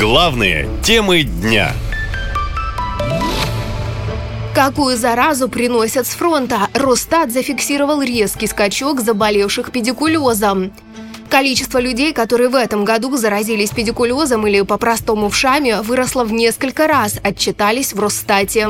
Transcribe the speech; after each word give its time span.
Главные 0.00 0.66
темы 0.82 1.24
дня. 1.24 1.74
Какую 4.54 4.96
заразу 4.96 5.46
приносят 5.50 6.06
с 6.06 6.10
фронта? 6.12 6.68
Росстат 6.72 7.30
зафиксировал 7.30 8.00
резкий 8.00 8.46
скачок 8.46 9.02
заболевших 9.02 9.70
педикулезом. 9.70 10.72
Количество 11.28 11.78
людей, 11.78 12.14
которые 12.14 12.48
в 12.48 12.54
этом 12.54 12.86
году 12.86 13.14
заразились 13.18 13.72
педикулезом 13.72 14.46
или 14.46 14.62
по-простому 14.62 15.28
вшами, 15.28 15.84
выросло 15.84 16.24
в 16.24 16.32
несколько 16.32 16.86
раз, 16.86 17.20
отчитались 17.22 17.92
в 17.92 18.00
Росстате. 18.00 18.68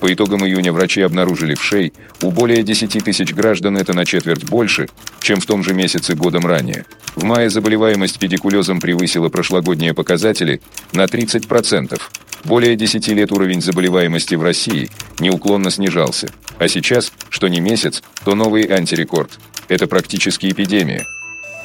По 0.00 0.10
итогам 0.10 0.42
июня 0.46 0.72
врачи 0.72 1.02
обнаружили 1.02 1.54
вшей 1.54 1.92
у 2.22 2.30
более 2.30 2.62
10 2.62 3.04
тысяч 3.04 3.34
граждан 3.34 3.76
это 3.76 3.92
на 3.92 4.06
четверть 4.06 4.44
больше, 4.44 4.88
чем 5.20 5.38
в 5.38 5.44
том 5.44 5.62
же 5.62 5.74
месяце 5.74 6.14
годом 6.14 6.46
ранее. 6.46 6.86
В 7.14 7.24
мае 7.24 7.50
заболеваемость 7.50 8.18
педикулезом 8.18 8.80
превысила 8.80 9.28
прошлогодние 9.28 9.94
показатели 9.94 10.60
на 10.92 11.04
30%. 11.04 12.00
Более 12.44 12.74
10 12.74 13.08
лет 13.08 13.30
уровень 13.30 13.60
заболеваемости 13.60 14.34
в 14.34 14.42
России 14.42 14.90
неуклонно 15.20 15.70
снижался. 15.70 16.28
А 16.58 16.68
сейчас, 16.68 17.12
что 17.28 17.48
не 17.48 17.60
месяц, 17.60 18.02
то 18.24 18.34
новый 18.34 18.64
антирекорд. 18.66 19.38
Это 19.68 19.86
практически 19.86 20.50
эпидемия. 20.50 21.06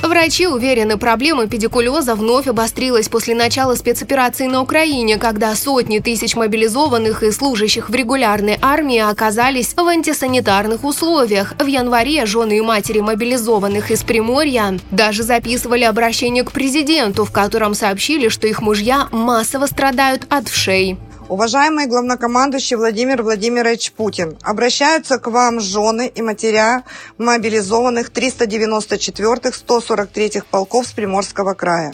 Врачи 0.02 0.48
уверены, 0.48 0.98
проблема 0.98 1.48
педикулеза 1.48 2.16
вновь 2.16 2.48
обострилась 2.48 3.10
после 3.10 3.36
начала 3.36 3.76
спецоперации 3.76 4.48
на 4.48 4.62
Украине, 4.62 5.18
когда 5.18 5.56
сотни 5.56 6.00
тысяч 6.00 6.36
мобилизованных 6.36 7.24
и 7.24 7.32
служащих 7.32 7.90
в 7.90 7.96
регулярной 7.96 8.58
армии 8.62 9.00
оказались 9.00 9.74
в 9.76 9.80
антисанитарных 9.80 10.84
условиях. 10.84 11.56
В 11.60 11.66
январе 11.66 12.26
жены 12.26 12.60
и 12.60 12.62
матери 12.62 13.00
мобилизованных 13.00 13.92
из 13.92 14.04
Приморья 14.04 14.78
даже 14.92 15.24
записывали 15.24 15.84
обращение 15.84 16.44
к 16.44 16.52
президенту, 16.52 17.26
в 17.26 17.32
котором 17.32 17.74
сообщили, 17.74 18.30
что 18.30 18.48
их 18.48 18.62
мужья 18.62 19.08
массово 19.12 19.66
страдают 19.66 20.26
от 20.30 20.48
вшей. 20.48 20.98
Уважаемый 21.30 21.88
главнокомандующий 21.88 22.78
Владимир 22.78 23.22
Владимирович 23.22 23.92
Путин, 23.92 24.38
обращаются 24.44 25.20
к 25.20 25.28
вам 25.28 25.60
жены 25.60 26.10
и 26.16 26.22
матеря 26.22 26.86
мобилизованных 27.18 28.12
394-х, 28.12 29.52
143-х 29.68 30.46
полков 30.50 30.88
с 30.88 30.94
Приморского 30.94 31.54
края. 31.54 31.94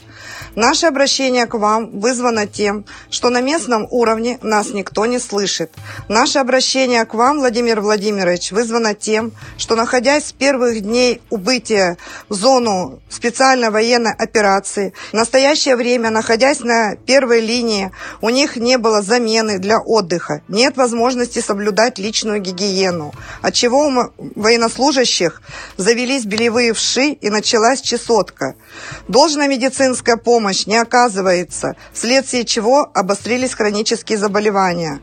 Наше 0.54 0.86
обращение 0.86 1.48
к 1.48 1.56
вам 1.56 2.00
вызвано 2.00 2.46
тем, 2.46 2.86
что 3.10 3.32
на 3.32 3.42
местном 3.42 3.88
уровне 3.90 4.38
нас 4.44 4.70
никто 4.70 5.08
не 5.08 5.18
слышит. 5.18 5.72
Наше 6.08 6.38
обращение 6.38 7.04
к 7.06 7.16
вам, 7.16 7.40
Владимир 7.40 7.82
Владимирович, 7.82 8.52
вызвано 8.52 8.94
тем, 8.94 9.32
что 9.58 9.76
находясь 9.76 10.28
с 10.28 10.32
первых 10.32 10.80
дней 10.82 11.24
убытия 11.32 11.98
в 12.30 12.36
зону 12.36 13.00
специальной 13.10 13.72
военной 13.72 14.14
операции, 14.14 14.94
в 15.10 15.16
настоящее 15.16 15.76
время, 15.76 16.12
находясь 16.12 16.60
на 16.60 16.98
первой 16.98 17.42
линии, 17.42 17.92
у 18.22 18.30
них 18.30 18.58
не 18.58 18.78
было 18.78 19.02
замены 19.02 19.23
замены 19.24 19.58
для 19.58 19.80
отдыха, 19.80 20.42
нет 20.50 20.76
возможности 20.76 21.40
соблюдать 21.40 21.98
личную 21.98 22.42
гигиену, 22.42 23.14
от 23.42 23.54
чего 23.54 23.88
у 23.88 23.92
военнослужащих 24.36 25.42
завелись 25.78 26.26
белевые 26.26 26.74
вши 26.74 27.10
и 27.10 27.30
началась 27.30 27.82
чесотка. 27.82 28.56
Должная 29.08 29.48
медицинская 29.48 30.18
помощь 30.18 30.66
не 30.66 30.78
оказывается, 30.78 31.76
вследствие 31.94 32.44
чего 32.44 32.90
обострились 32.94 33.54
хронические 33.54 34.18
заболевания. 34.18 35.00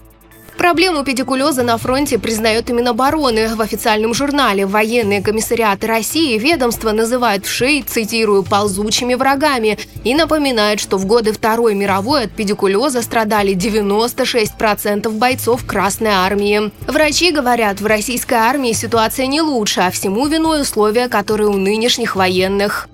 Проблему 0.60 1.04
педикулеза 1.04 1.62
на 1.62 1.78
фронте 1.78 2.18
признает 2.18 2.68
именно 2.68 2.90
Минобороны. 2.90 3.48
В 3.54 3.62
официальном 3.62 4.12
журнале 4.12 4.66
«Военные 4.66 5.22
комиссариаты 5.22 5.86
России» 5.86 6.36
ведомство 6.36 6.92
называет 6.92 7.46
вшей, 7.46 7.80
цитирую, 7.80 8.42
«ползучими 8.42 9.14
врагами» 9.14 9.78
и 10.04 10.14
напоминает, 10.14 10.78
что 10.78 10.98
в 10.98 11.06
годы 11.06 11.32
Второй 11.32 11.74
мировой 11.74 12.24
от 12.24 12.32
педикулеза 12.32 13.00
страдали 13.00 13.54
96% 13.54 15.08
бойцов 15.08 15.64
Красной 15.64 16.10
Армии. 16.10 16.70
Врачи 16.86 17.30
говорят, 17.30 17.80
в 17.80 17.86
российской 17.86 18.34
армии 18.34 18.72
ситуация 18.72 19.28
не 19.28 19.40
лучше, 19.40 19.80
а 19.80 19.90
всему 19.90 20.26
виной 20.26 20.60
условия, 20.60 21.08
которые 21.08 21.48
у 21.48 21.56
нынешних 21.56 22.16
военных. 22.16 22.86